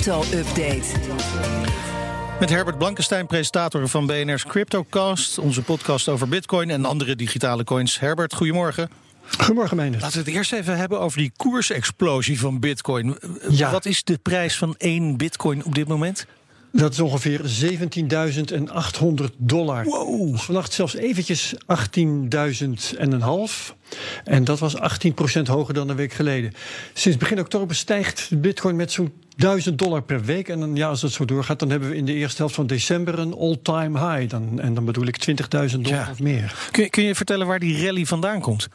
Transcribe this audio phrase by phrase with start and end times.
[0.00, 0.86] crypto-update.
[2.40, 5.38] Met Herbert Blankenstein, presentator van BNR's CryptoCast.
[5.38, 7.98] Onze podcast over bitcoin en andere digitale coins.
[7.98, 8.90] Herbert, goedemorgen.
[9.38, 10.00] Goedemorgen, Meijner.
[10.00, 13.18] Laten we het eerst even hebben over die koersexplosie van bitcoin.
[13.48, 13.70] Ja.
[13.70, 16.26] Wat is de prijs van één bitcoin op dit moment?
[16.72, 19.84] Dat is ongeveer 17.800 dollar.
[19.84, 20.32] Wow.
[20.32, 21.58] Dus vannacht zelfs eventjes 18.000
[22.98, 23.74] en een half.
[24.24, 24.80] En dat was 18%
[25.42, 26.52] hoger dan een week geleden.
[26.94, 30.48] Sinds begin oktober stijgt de bitcoin met zo'n 1000 dollar per week.
[30.48, 32.66] En dan, ja, als dat zo doorgaat, dan hebben we in de eerste helft van
[32.66, 34.30] december een all-time high.
[34.30, 35.36] Dan, en dan bedoel ik 20.000
[35.80, 36.08] dollar Ja.
[36.10, 36.68] of meer.
[36.70, 38.68] Kun je, kun je vertellen waar die rally vandaan komt?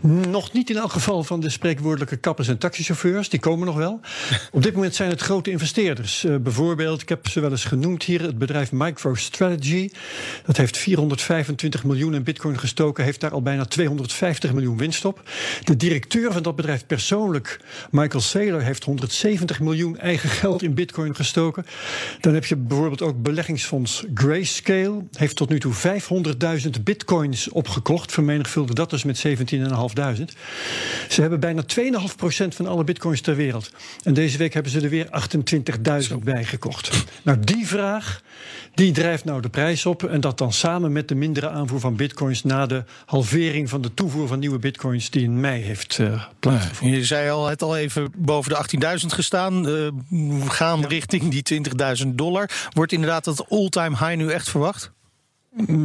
[0.00, 3.28] Nog niet in elk geval van de spreekwoordelijke kappers en taxichauffeurs.
[3.28, 4.00] Die komen nog wel.
[4.52, 6.24] Op dit moment zijn het grote investeerders.
[6.24, 9.90] Eh, bijvoorbeeld, ik heb ze wel eens genoemd hier, het bedrijf MicroStrategy.
[10.46, 13.04] Dat heeft 425 miljoen in bitcoin gestoken.
[13.04, 15.22] Heeft daar al bijna 250 miljoen winst op.
[15.64, 21.14] De directeur van dat bedrijf persoonlijk, Michael Saylor, heeft 170 miljoen eigen geld in bitcoin
[21.14, 21.66] gestoken.
[22.20, 25.04] Dan heb je bijvoorbeeld ook beleggingsfonds Grayscale.
[25.12, 28.12] Heeft tot nu toe 500.000 bitcoins opgekocht.
[28.12, 29.18] Vermenigvuldig dat dus met
[29.68, 30.24] 17.500.
[31.08, 33.70] Ze hebben bijna 2,5% van alle bitcoins ter wereld.
[34.02, 35.08] En deze week hebben ze er weer
[36.10, 37.04] 28.000 bij gekocht.
[37.22, 38.22] Nou, die vraag
[38.74, 40.04] die drijft nou de prijs op.
[40.04, 43.94] En dat dan samen met de mindere aanvoer van bitcoins na de halvering van de
[43.94, 46.98] toevoer van nieuwe bitcoins die in mei heeft eh, plaatsgevonden.
[46.98, 49.68] Je zei al, het al even boven de 18.000 gestaan.
[49.68, 49.72] Eh,
[50.08, 51.62] we gaan richting die
[52.04, 52.50] 20.000 dollar.
[52.72, 54.92] Wordt inderdaad dat all-time high nu echt verwacht?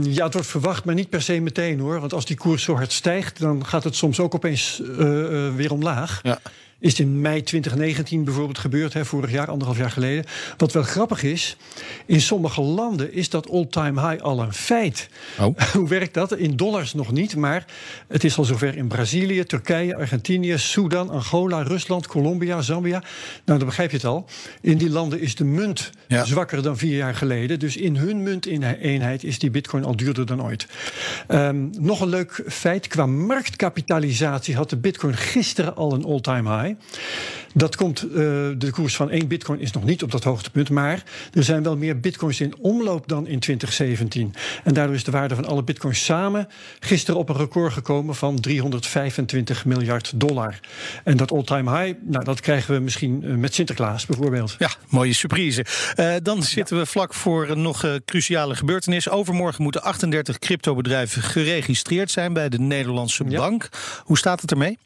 [0.01, 1.99] Ja, het wordt verwacht, maar niet per se meteen hoor.
[1.99, 5.71] Want als die koers zo hard stijgt, dan gaat het soms ook opeens eh, weer
[5.71, 6.19] omlaag.
[6.23, 6.39] Ja.
[6.79, 10.25] Is in mei 2019 bijvoorbeeld gebeurd, hè, vorig jaar, anderhalf jaar geleden.
[10.57, 11.57] Wat wel grappig is,
[12.05, 15.09] in sommige landen is dat all-time high al een feit.
[15.39, 15.57] Oh.
[15.73, 16.37] Hoe werkt dat?
[16.37, 17.65] In dollars nog niet, maar
[18.07, 23.03] het is al zover in Brazilië, Turkije, Argentinië, Sudan, Angola, Rusland, Colombia, Zambia.
[23.45, 24.25] Nou, dan begrijp je het al.
[24.61, 26.25] In die landen is de munt Ja.
[26.25, 27.59] zwakker dan vier jaar geleden.
[27.59, 30.67] Dus in hun munteenheid is die bitcoin al duurder dan ooit.
[31.27, 32.87] Ehm, nog een leuk feit.
[32.87, 36.64] Qua marktkapitalisatie had de bitcoin gisteren al een all-time high.
[37.53, 38.09] Dat komt, eh,
[38.57, 40.69] de koers van één bitcoin is nog niet op dat hoogtepunt.
[40.69, 41.03] Maar
[41.33, 44.33] er zijn wel meer bitcoins in omloop dan in 2017.
[44.63, 46.47] En daardoor is de waarde van alle bitcoins samen
[46.79, 50.59] gisteren op een record gekomen van 325 miljard dollar.
[51.03, 54.55] En dat all-time high, nou, dat krijgen we misschien eh, met Sinterklaas bijvoorbeeld.
[54.59, 55.65] Ja, mooie surprise.
[55.95, 59.09] Eh, dan zitten we vlak voor een nog cruciale gebeurtenis.
[59.09, 63.39] Overmorgen moeten 38 cryptobedrijven geregistreerd zijn bij de Nederlandse Ja.
[63.39, 63.69] Bank.
[64.03, 64.77] Hoe staat het ermee?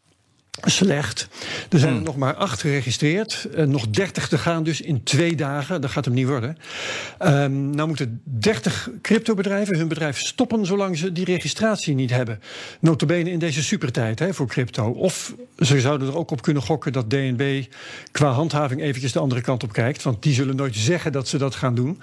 [0.63, 1.27] Slecht.
[1.69, 1.99] Er zijn Hmm.
[1.99, 3.47] er nog maar acht geregistreerd.
[3.55, 5.81] Eh, nog 30 te gaan dus in twee dagen.
[5.81, 6.57] Dat gaat hem niet worden.
[7.17, 10.65] Ehm, nou moeten 30 cryptobedrijven hun bedrijf stoppen...
[10.65, 12.39] zolang ze die registratie niet hebben.
[12.79, 14.89] Notabene in deze supertijd hè, voor crypto.
[14.89, 17.63] Of ze zouden er ook op kunnen gokken dat DNB...
[18.11, 20.03] qua handhaving eventjes de andere kant op kijkt.
[20.03, 22.01] Want die zullen nooit zeggen dat ze dat gaan doen.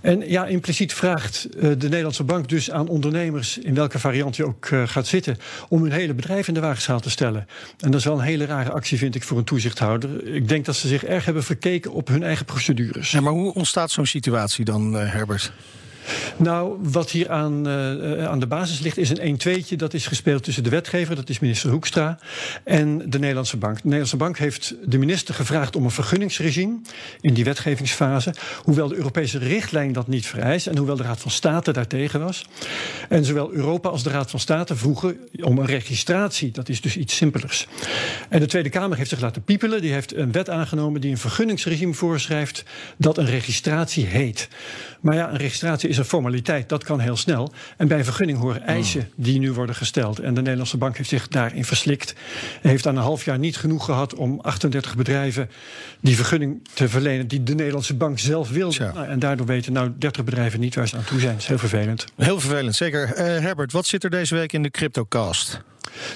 [0.00, 3.58] En ja, impliciet vraagt eh, de Nederlandse bank dus aan ondernemers...
[3.58, 5.38] in welke variant je ook eh, gaat zitten...
[5.68, 7.46] om hun hele bedrijf in de waagschaal te stellen.
[7.80, 10.26] En dat is wel een hele rare actie, vind ik, voor een toezichthouder.
[10.26, 13.10] Ik denk dat ze zich erg hebben verkeken op hun eigen procedures.
[13.10, 15.52] Ja, maar hoe ontstaat zo'n situatie dan, eh, Herbert?
[16.36, 19.76] Nou, wat hier aan, eh, aan de basis ligt, is een 1-2'tje.
[19.76, 22.18] Dat is gespeeld tussen de wetgever, dat is minister Hoekstra,
[22.64, 23.74] en de Nederlandse Bank.
[23.74, 26.80] De Nederlandse Bank heeft de minister gevraagd om een vergunningsregime
[27.20, 28.34] in die wetgevingsfase.
[28.62, 32.46] Hoewel de Europese richtlijn dat niet vereist en hoewel de Raad van State daartegen was.
[33.08, 36.50] En zowel Europa als de Raad van State vroegen om een registratie.
[36.50, 37.66] Dat is dus iets simpelers.
[38.28, 39.80] En de Tweede Kamer heeft zich laten piepelen.
[39.80, 42.64] Die heeft een wet aangenomen die een vergunningsregime voorschrijft
[42.96, 44.48] dat een registratie heet.
[45.00, 47.52] Maar ja, een registratie is een formaliteit, dat kan heel snel.
[47.76, 50.18] En bij vergunning horen eisen die nu worden gesteld.
[50.18, 52.14] En de Nederlandse bank heeft zich daarin verslikt.
[52.60, 55.50] Heeft aan een half jaar niet genoeg gehad om 38 bedrijven
[56.00, 58.72] die vergunning te verlenen die de Nederlandse bank zelf wil.
[58.78, 61.32] Nou, en daardoor weten nou 30 bedrijven niet waar ze aan toe zijn.
[61.32, 62.06] Dat is heel vervelend.
[62.16, 63.12] Heel vervelend, zeker.
[63.14, 65.60] Eh, Herbert, wat zit er deze week in de CryptoCast?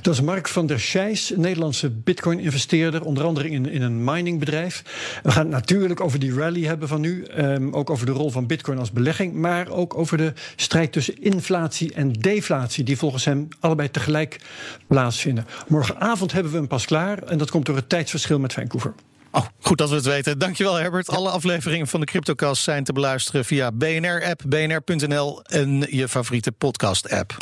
[0.01, 4.83] Dat is Mark van der Scheijs, Nederlandse bitcoin-investeerder, onder andere in, in een miningbedrijf.
[5.23, 8.31] We gaan het natuurlijk over die rally hebben van nu, ehm, ook over de rol
[8.31, 13.25] van bitcoin als belegging, maar ook over de strijd tussen inflatie en deflatie, die volgens
[13.25, 14.41] hem allebei tegelijk
[14.87, 15.47] plaatsvinden.
[15.69, 18.94] Morgenavond hebben we hem pas klaar en dat komt door het tijdsverschil met Vancouver.
[19.35, 20.38] Oh, goed dat we het weten.
[20.38, 21.09] Dankjewel Herbert.
[21.09, 27.37] Alle afleveringen van de CryptoCast zijn te beluisteren via BNR-app, bnr.nl en je favoriete podcast-app.